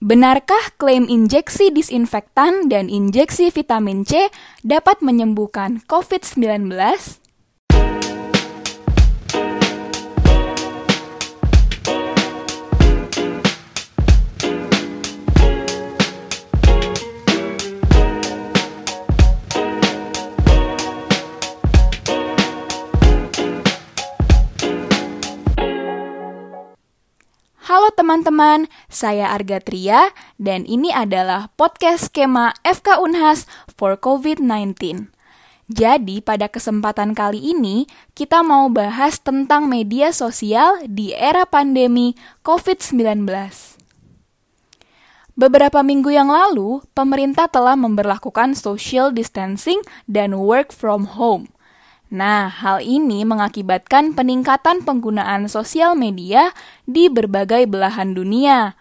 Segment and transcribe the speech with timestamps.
[0.00, 4.32] Benarkah klaim injeksi disinfektan dan injeksi vitamin C
[4.64, 7.19] dapat menyembuhkan COVID-19?
[28.00, 30.08] Teman-teman, saya Arga Tria
[30.40, 33.44] dan ini adalah podcast skema FK Unhas
[33.76, 34.72] for COVID-19.
[35.68, 37.84] Jadi pada kesempatan kali ini
[38.16, 43.28] kita mau bahas tentang media sosial di era pandemi COVID-19.
[45.36, 51.52] Beberapa minggu yang lalu, pemerintah telah memperlakukan social distancing dan work from home–
[52.10, 56.50] Nah, hal ini mengakibatkan peningkatan penggunaan sosial media
[56.82, 58.74] di berbagai belahan dunia.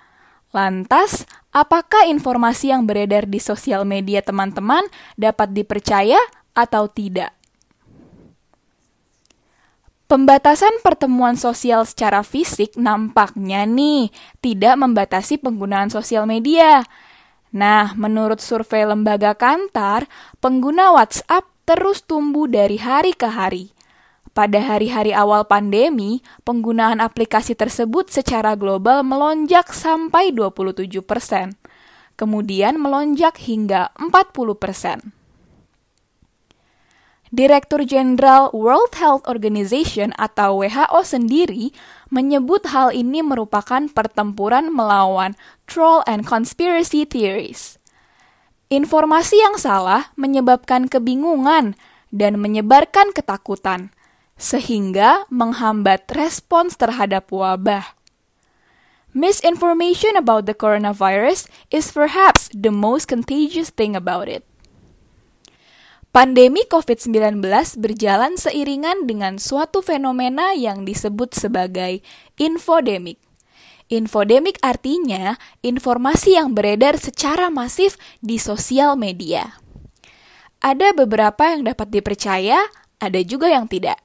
[0.49, 4.81] Lantas, apakah informasi yang beredar di sosial media teman-teman
[5.13, 6.17] dapat dipercaya
[6.57, 7.37] atau tidak?
[10.09, 14.09] Pembatasan pertemuan sosial secara fisik nampaknya nih
[14.41, 16.81] tidak membatasi penggunaan sosial media.
[17.53, 20.09] Nah, menurut survei lembaga Kantar,
[20.41, 23.77] pengguna WhatsApp terus tumbuh dari hari ke hari.
[24.33, 31.53] Pada hari-hari awal pandemi, penggunaan aplikasi tersebut secara global melonjak sampai 27 persen,
[32.17, 35.13] kemudian melonjak hingga 40 persen.
[37.29, 41.69] Direktur Jenderal World Health Organization atau WHO sendiri
[42.09, 45.37] menyebut hal ini merupakan pertempuran melawan
[45.69, 47.78] troll and conspiracy theories.
[48.69, 51.73] Informasi yang salah menyebabkan kebingungan
[52.13, 53.89] dan menyebarkan ketakutan,
[54.37, 57.97] sehingga menghambat respons terhadap wabah.
[59.09, 64.45] Misinformation about the coronavirus is perhaps the most contagious thing about it.
[66.13, 67.41] Pandemi COVID-19
[67.81, 72.05] berjalan seiringan dengan suatu fenomena yang disebut sebagai
[72.37, 73.17] infodemik.
[73.89, 75.33] Infodemik artinya
[75.65, 79.57] informasi yang beredar secara masif di sosial media.
[80.61, 82.61] Ada beberapa yang dapat dipercaya,
[83.01, 83.97] ada juga yang tidak.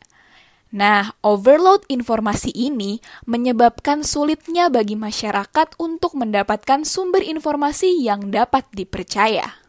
[0.75, 9.61] Nah, overload informasi ini menyebabkan sulitnya bagi masyarakat untuk mendapatkan sumber informasi yang dapat dipercaya.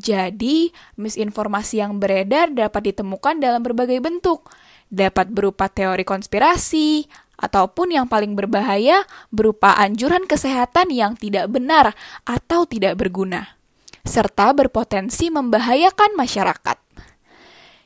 [0.00, 4.48] Jadi, misinformasi yang beredar dapat ditemukan dalam berbagai bentuk,
[4.88, 7.06] dapat berupa teori konspirasi,
[7.38, 13.58] ataupun yang paling berbahaya berupa anjuran kesehatan yang tidak benar atau tidak berguna,
[14.06, 16.78] serta berpotensi membahayakan masyarakat.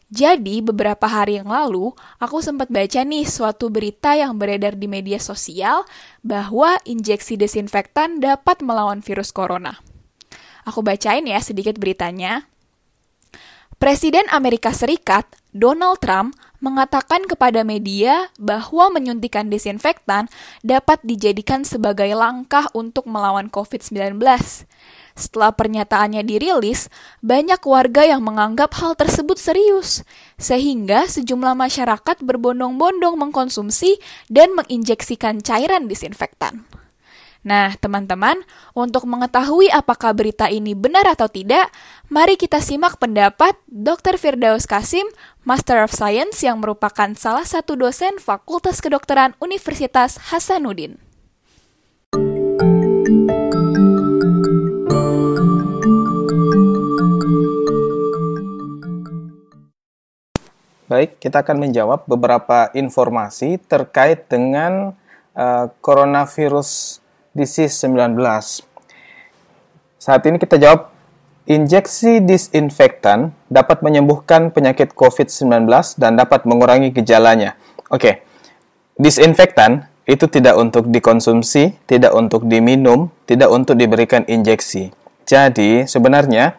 [0.07, 1.91] Jadi, beberapa hari yang lalu,
[2.23, 5.83] aku sempat baca nih suatu berita yang beredar di media sosial
[6.23, 9.83] bahwa injeksi desinfektan dapat melawan virus corona.
[10.63, 12.47] Aku bacain ya sedikit beritanya.
[13.83, 20.31] Presiden Amerika Serikat, Donald Trump, mengatakan kepada media bahwa menyuntikan desinfektan
[20.61, 24.21] dapat dijadikan sebagai langkah untuk melawan COVID-19.
[25.17, 26.93] Setelah pernyataannya dirilis,
[27.25, 30.05] banyak warga yang menganggap hal tersebut serius,
[30.37, 33.97] sehingga sejumlah masyarakat berbondong-bondong mengkonsumsi
[34.29, 36.69] dan menginjeksikan cairan desinfektan.
[37.45, 38.41] Nah, teman-teman,
[38.73, 41.69] untuk mengetahui apakah berita ini benar atau tidak,
[42.09, 44.17] mari kita simak pendapat Dr.
[44.17, 45.05] Firdaus Kasim,
[45.45, 51.07] Master of Science yang merupakan salah satu dosen Fakultas Kedokteran Universitas Hasanuddin.
[60.87, 64.95] Baik, kita akan menjawab beberapa informasi terkait dengan
[65.35, 67.03] uh, coronavirus
[67.37, 68.17] disease 19.
[70.01, 70.89] Saat ini kita jawab,
[71.45, 75.69] injeksi disinfektan dapat menyembuhkan penyakit COVID-19
[76.01, 77.61] dan dapat mengurangi gejalanya.
[77.93, 78.15] Oke, okay.
[78.97, 84.91] disinfektan itu tidak untuk dikonsumsi, tidak untuk diminum, tidak untuk diberikan injeksi.
[85.27, 86.55] Jadi, sebenarnya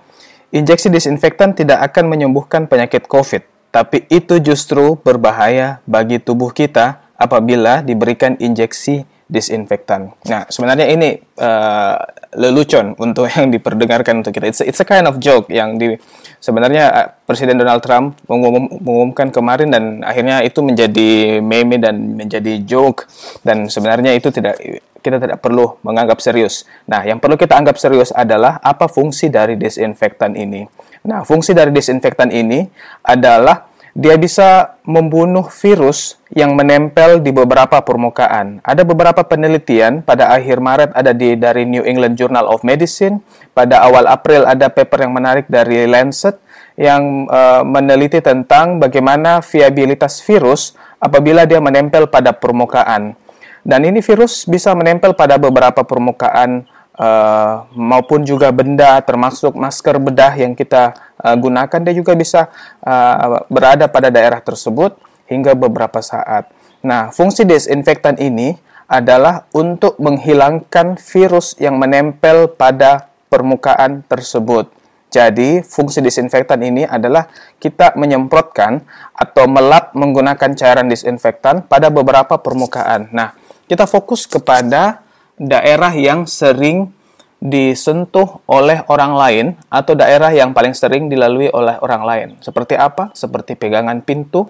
[0.51, 7.81] injeksi disinfektan tidak akan menyembuhkan penyakit COVID, tapi itu justru berbahaya bagi tubuh kita apabila
[7.81, 10.15] diberikan injeksi disinfektan.
[10.27, 12.00] Nah, sebenarnya ini uh,
[12.39, 14.47] lelucon untuk yang diperdengarkan untuk kita.
[14.47, 16.00] It's a, it's a kind of joke yang di
[16.39, 22.63] sebenarnya uh, Presiden Donald Trump mengumum, mengumumkan kemarin dan akhirnya itu menjadi meme dan menjadi
[22.63, 23.06] joke
[23.44, 24.56] dan sebenarnya itu tidak
[25.03, 26.68] kita tidak perlu menganggap serius.
[26.88, 30.68] Nah, yang perlu kita anggap serius adalah apa fungsi dari disinfektan ini.
[31.07, 32.68] Nah, fungsi dari disinfektan ini
[33.07, 38.61] adalah dia bisa membunuh virus yang menempel di beberapa permukaan.
[38.61, 43.25] Ada beberapa penelitian pada akhir Maret ada di dari New England Journal of Medicine,
[43.57, 46.38] pada awal April ada paper yang menarik dari Lancet
[46.77, 53.17] yang uh, meneliti tentang bagaimana viabilitas virus apabila dia menempel pada permukaan.
[53.65, 56.69] Dan ini virus bisa menempel pada beberapa permukaan
[57.01, 62.50] uh, maupun juga benda termasuk masker bedah yang kita uh, gunakan dia juga bisa
[62.81, 64.98] uh, berada pada daerah tersebut
[65.28, 66.50] hingga beberapa saat.
[66.86, 68.56] Nah, fungsi desinfektan ini
[68.88, 74.72] adalah untuk menghilangkan virus yang menempel pada permukaan tersebut.
[75.08, 77.31] Jadi, fungsi disinfektan ini adalah
[77.64, 78.84] kita menyemprotkan
[79.16, 83.08] atau melap menggunakan cairan disinfektan pada beberapa permukaan.
[83.16, 83.31] Nah,
[83.72, 85.04] kita fokus kepada
[85.40, 86.92] daerah yang sering
[87.38, 92.28] disentuh oleh orang lain atau daerah yang paling sering dilalui oleh orang lain.
[92.42, 93.13] Seperti apa?
[93.13, 94.50] Seperti pegangan pintu,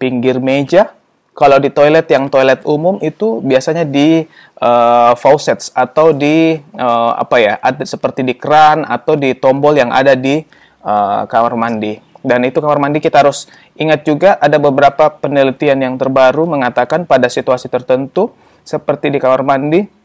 [0.00, 0.96] pinggir meja.
[1.32, 4.24] Kalau di toilet yang toilet umum itu biasanya di
[4.60, 7.52] uh, faucets atau di uh, apa ya?
[7.60, 10.44] Ada seperti di keran atau di tombol yang ada di
[10.84, 11.96] uh, kamar mandi.
[12.22, 17.26] Dan itu kamar mandi kita harus ingat juga ada beberapa penelitian yang terbaru mengatakan pada
[17.32, 18.32] situasi tertentu
[18.62, 20.01] seperti di kamar mandi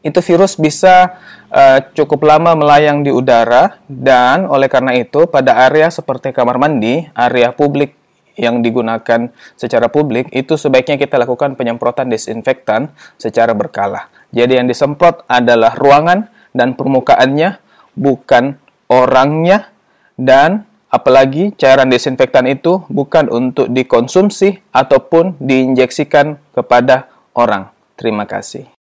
[0.00, 1.20] itu virus bisa
[1.52, 7.04] uh, cukup lama melayang di udara dan oleh karena itu pada area seperti kamar mandi,
[7.12, 8.00] area publik
[8.40, 9.28] yang digunakan
[9.60, 12.88] secara publik itu sebaiknya kita lakukan penyemprotan disinfektan
[13.20, 14.08] secara berkala.
[14.32, 17.60] Jadi yang disemprot adalah ruangan dan permukaannya
[17.92, 18.56] bukan
[18.88, 19.68] orangnya
[20.16, 27.68] dan apalagi cairan disinfektan itu bukan untuk dikonsumsi ataupun diinjeksikan kepada orang.
[27.94, 28.79] Terima kasih.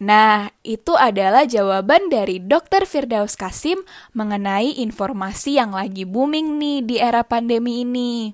[0.00, 2.88] Nah, itu adalah jawaban dari Dr.
[2.88, 3.84] Firdaus Kasim
[4.16, 8.32] mengenai informasi yang lagi booming nih di era pandemi ini.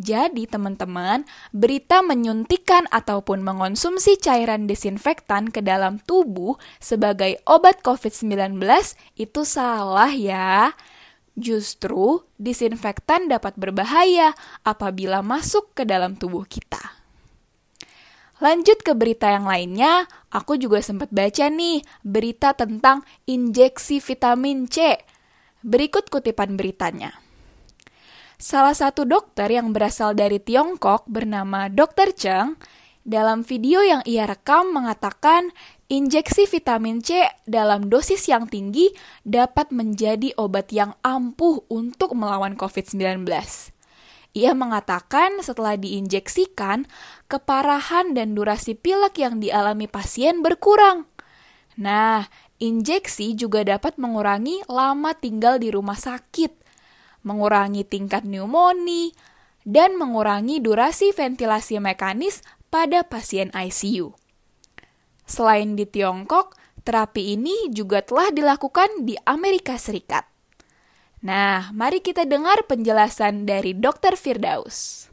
[0.00, 1.22] Jadi, teman-teman,
[1.52, 8.58] berita menyuntikkan ataupun mengonsumsi cairan desinfektan ke dalam tubuh sebagai obat COVID-19
[9.20, 10.72] itu salah ya.
[11.36, 14.32] Justru, disinfektan dapat berbahaya
[14.66, 17.03] apabila masuk ke dalam tubuh kita.
[18.42, 24.98] Lanjut ke berita yang lainnya, aku juga sempat baca nih berita tentang injeksi vitamin C.
[25.62, 27.14] Berikut kutipan beritanya.
[28.34, 32.10] Salah satu dokter yang berasal dari Tiongkok bernama Dr.
[32.12, 32.58] Cheng,
[33.04, 35.52] dalam video yang ia rekam mengatakan
[35.92, 38.90] injeksi vitamin C dalam dosis yang tinggi
[39.22, 43.73] dapat menjadi obat yang ampuh untuk melawan COVID-19.
[44.34, 46.90] Ia mengatakan setelah diinjeksikan,
[47.30, 51.06] keparahan dan durasi pilek yang dialami pasien berkurang.
[51.78, 52.26] Nah,
[52.58, 56.50] injeksi juga dapat mengurangi lama tinggal di rumah sakit,
[57.22, 59.14] mengurangi tingkat pneumonia,
[59.62, 62.42] dan mengurangi durasi ventilasi mekanis
[62.74, 64.18] pada pasien ICU.
[65.30, 70.33] Selain di Tiongkok, terapi ini juga telah dilakukan di Amerika Serikat.
[71.24, 74.12] Nah, mari kita dengar penjelasan dari Dr.
[74.12, 75.08] Firdaus.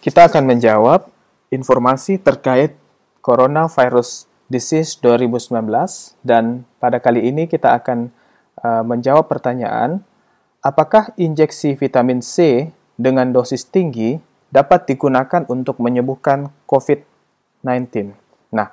[0.00, 1.04] Kita akan menjawab
[1.52, 2.72] informasi terkait
[3.20, 5.60] Coronavirus Disease 2019
[6.24, 8.08] dan pada kali ini kita akan
[8.64, 10.00] uh, menjawab pertanyaan
[10.64, 14.16] apakah injeksi vitamin C dengan dosis tinggi
[14.54, 18.14] dapat digunakan untuk menyembuhkan COVID-19.
[18.54, 18.70] Nah,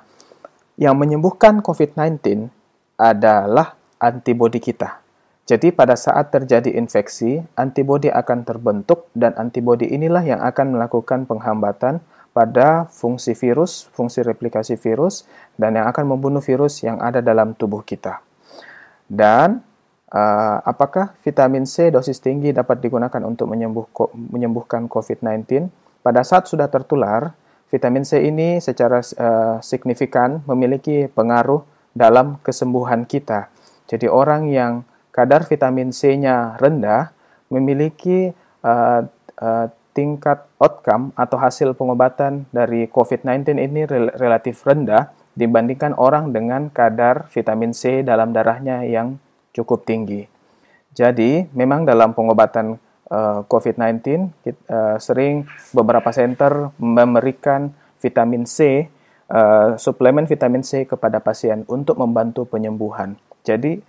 [0.78, 2.46] yang menyembuhkan COVID-19
[2.94, 5.02] adalah antibodi kita.
[5.42, 11.98] Jadi pada saat terjadi infeksi, antibodi akan terbentuk dan antibodi inilah yang akan melakukan penghambatan
[12.30, 15.26] pada fungsi virus, fungsi replikasi virus,
[15.58, 18.22] dan yang akan membunuh virus yang ada dalam tubuh kita.
[19.10, 19.66] Dan
[20.12, 25.72] Uh, apakah vitamin C dosis tinggi dapat digunakan untuk menyembuh, menyembuhkan COVID-19?
[26.04, 27.32] Pada saat sudah tertular,
[27.72, 31.64] vitamin C ini secara uh, signifikan memiliki pengaruh
[31.96, 33.48] dalam kesembuhan kita.
[33.88, 34.84] Jadi orang yang
[35.16, 37.12] kadar vitamin C-nya rendah
[37.48, 39.08] memiliki uh,
[39.40, 39.66] uh,
[39.96, 47.28] tingkat outcome atau hasil pengobatan dari COVID-19 ini rel relatif rendah dibandingkan orang dengan kadar
[47.32, 49.16] vitamin C dalam darahnya yang
[49.52, 50.26] cukup tinggi.
[50.92, 52.76] Jadi, memang dalam pengobatan
[53.08, 54.28] uh, eh, COVID-19
[54.68, 58.88] uh, sering beberapa center memberikan vitamin C,
[59.32, 63.16] uh, suplemen vitamin C kepada pasien untuk membantu penyembuhan.
[63.40, 63.80] Jadi,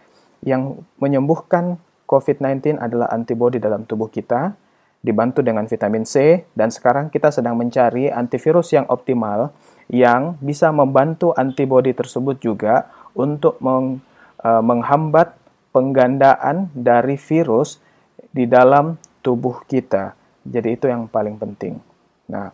[0.44, 4.56] yang menyembuhkan COVID-19 adalah antibodi dalam tubuh kita,
[5.04, 9.52] dibantu dengan vitamin C, dan sekarang kita sedang mencari antivirus yang optimal
[9.92, 14.00] yang bisa membantu antibodi tersebut juga untuk meng,
[14.40, 15.43] uh, menghambat
[15.74, 17.82] penggandaan dari virus
[18.30, 20.14] di dalam tubuh kita.
[20.46, 21.82] Jadi itu yang paling penting.
[22.30, 22.54] Nah,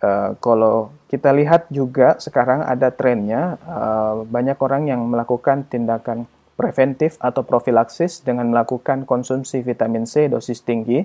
[0.00, 6.24] uh, kalau kita lihat juga sekarang ada trennya uh, banyak orang yang melakukan tindakan
[6.56, 11.04] preventif atau profilaksis dengan melakukan konsumsi vitamin C dosis tinggi.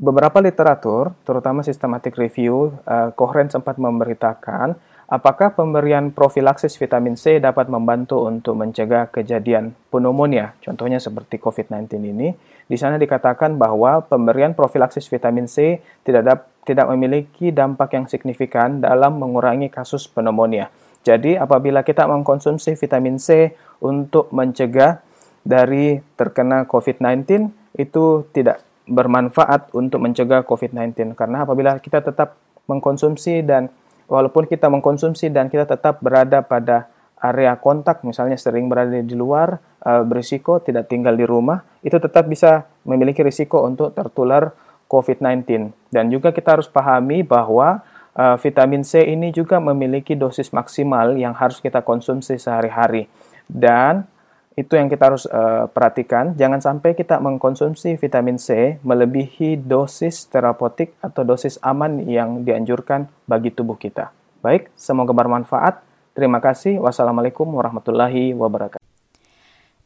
[0.00, 4.74] Beberapa literatur, terutama systematic review, uh, Cochrane sempat memberitakan
[5.10, 12.30] apakah pemberian profilaksis vitamin C dapat membantu untuk mencegah kejadian pneumonia, contohnya seperti COVID-19 ini.
[12.70, 19.18] Di sana dikatakan bahwa pemberian profilaksis vitamin C tidak tidak memiliki dampak yang signifikan dalam
[19.18, 20.70] mengurangi kasus pneumonia.
[21.02, 25.02] Jadi, apabila kita mengkonsumsi vitamin C untuk mencegah
[25.42, 32.36] dari terkena COVID-19, itu tidak bermanfaat untuk mencegah COVID-19 karena apabila kita tetap
[32.66, 33.70] mengkonsumsi dan
[34.10, 36.90] walaupun kita mengkonsumsi dan kita tetap berada pada
[37.22, 42.26] area kontak, misalnya sering berada di luar, uh, berisiko tidak tinggal di rumah, itu tetap
[42.26, 44.50] bisa memiliki risiko untuk tertular
[44.90, 45.70] COVID-19.
[45.94, 47.86] Dan juga kita harus pahami bahwa
[48.18, 53.06] uh, vitamin C ini juga memiliki dosis maksimal yang harus kita konsumsi sehari-hari.
[53.46, 54.09] Dan
[54.58, 60.98] itu yang kita harus uh, perhatikan, jangan sampai kita mengkonsumsi vitamin C melebihi dosis terapeutik
[60.98, 64.10] atau dosis aman yang dianjurkan bagi tubuh kita.
[64.42, 65.86] Baik, semoga bermanfaat.
[66.18, 66.82] Terima kasih.
[66.82, 68.82] Wassalamualaikum warahmatullahi wabarakatuh.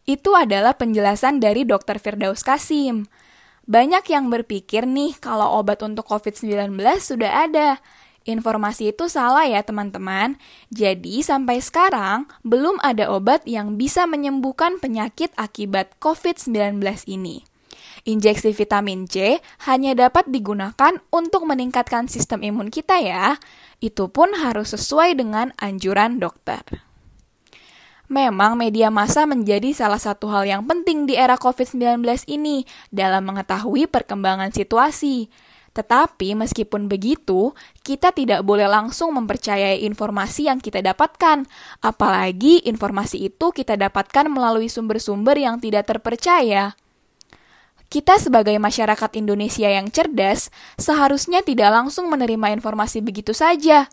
[0.08, 2.00] Itu adalah penjelasan dari Dr.
[2.00, 3.04] Firdaus Kasim.
[3.64, 7.80] Banyak yang berpikir nih kalau obat untuk COVID-19 sudah ada.
[8.24, 10.40] Informasi itu salah ya teman-teman.
[10.72, 16.80] Jadi sampai sekarang belum ada obat yang bisa menyembuhkan penyakit akibat COVID-19
[17.12, 17.44] ini.
[18.04, 23.36] Injeksi vitamin C hanya dapat digunakan untuk meningkatkan sistem imun kita ya.
[23.80, 26.64] Itu pun harus sesuai dengan anjuran dokter.
[28.08, 33.88] Memang media massa menjadi salah satu hal yang penting di era COVID-19 ini dalam mengetahui
[33.88, 35.32] perkembangan situasi.
[35.74, 37.50] Tetapi meskipun begitu,
[37.82, 41.50] kita tidak boleh langsung mempercayai informasi yang kita dapatkan,
[41.82, 46.78] apalagi informasi itu kita dapatkan melalui sumber-sumber yang tidak terpercaya.
[47.90, 53.90] Kita sebagai masyarakat Indonesia yang cerdas, seharusnya tidak langsung menerima informasi begitu saja.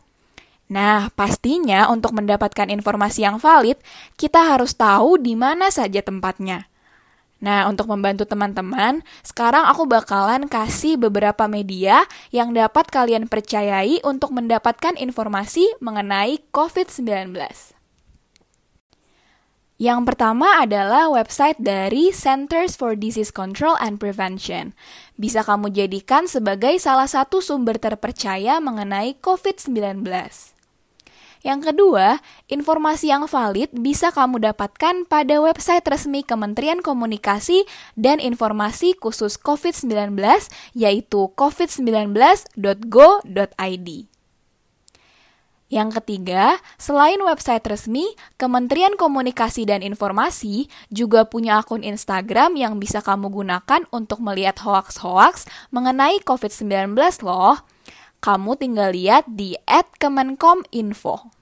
[0.71, 3.75] Nah, pastinya untuk mendapatkan informasi yang valid,
[4.15, 6.70] kita harus tahu di mana saja tempatnya.
[7.41, 14.29] Nah, untuk membantu teman-teman, sekarang aku bakalan kasih beberapa media yang dapat kalian percayai untuk
[14.29, 17.33] mendapatkan informasi mengenai COVID-19.
[19.81, 24.77] Yang pertama adalah website dari Centers for Disease Control and Prevention.
[25.17, 30.05] Bisa kamu jadikan sebagai salah satu sumber terpercaya mengenai COVID-19.
[31.41, 37.65] Yang kedua, informasi yang valid bisa kamu dapatkan pada website resmi Kementerian Komunikasi
[37.97, 40.21] dan Informasi khusus COVID-19
[40.77, 43.89] yaitu covid19.go.id.
[45.71, 48.03] Yang ketiga, selain website resmi,
[48.35, 55.47] Kementerian Komunikasi dan Informasi juga punya akun Instagram yang bisa kamu gunakan untuk melihat hoaks-hoaks
[55.71, 56.91] mengenai COVID-19
[57.23, 57.63] loh
[58.21, 59.57] kamu tinggal lihat di
[59.97, 61.41] @kemenkominfo.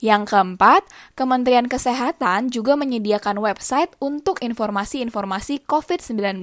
[0.00, 6.40] Yang keempat, Kementerian Kesehatan juga menyediakan website untuk informasi-informasi COVID-19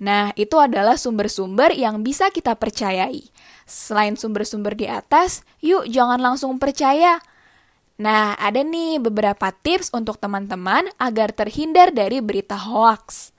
[0.00, 3.28] Nah, itu adalah sumber-sumber yang bisa kita percayai.
[3.68, 7.20] Selain sumber-sumber di atas, yuk jangan langsung percaya.
[8.00, 13.36] Nah, ada nih beberapa tips untuk teman-teman agar terhindar dari berita hoax.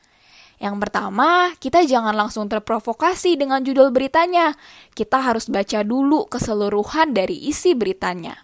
[0.62, 4.54] Yang pertama, kita jangan langsung terprovokasi dengan judul beritanya.
[4.94, 8.38] Kita harus baca dulu keseluruhan dari isi beritanya.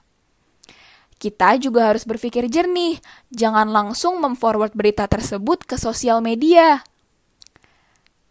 [1.22, 2.98] Kita juga harus berpikir jernih,
[3.30, 6.82] jangan langsung memforward berita tersebut ke sosial media.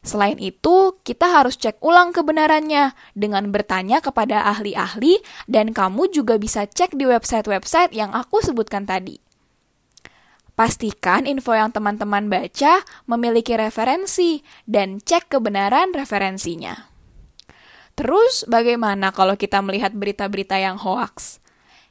[0.06, 5.18] Selain itu, kita harus cek ulang kebenarannya dengan bertanya kepada ahli-ahli
[5.50, 9.18] dan kamu juga bisa cek di website-website yang aku sebutkan tadi.
[10.54, 16.86] Pastikan info yang teman-teman baca memiliki referensi dan cek kebenaran referensinya.
[17.98, 21.42] Terus, bagaimana kalau kita melihat berita-berita yang hoaks?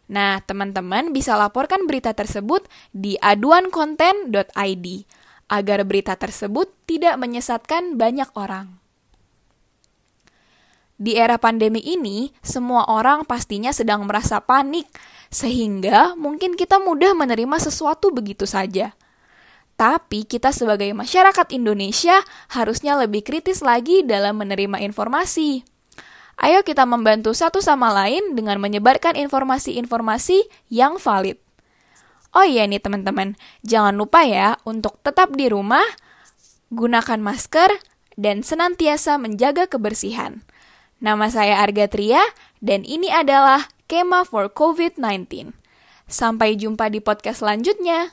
[0.07, 2.63] Nah, teman-teman bisa laporkan berita tersebut
[2.95, 4.87] di aduankonten.id
[5.51, 8.81] agar berita tersebut tidak menyesatkan banyak orang.
[10.95, 14.87] Di era pandemi ini, semua orang pastinya sedang merasa panik,
[15.27, 18.95] sehingga mungkin kita mudah menerima sesuatu begitu saja.
[19.75, 25.67] Tapi kita sebagai masyarakat Indonesia harusnya lebih kritis lagi dalam menerima informasi.
[26.39, 31.44] Ayo kita membantu satu sama lain dengan menyebarkan informasi-informasi yang valid.
[32.35, 35.87] Oh iya nih teman-teman, jangan lupa ya untuk tetap di rumah,
[36.67, 37.71] gunakan masker,
[38.19, 40.43] dan senantiasa menjaga kebersihan.
[40.99, 42.19] Nama saya Arga Tria,
[42.59, 45.55] dan ini adalah Kema for COVID-19.
[46.11, 48.11] Sampai jumpa di podcast selanjutnya.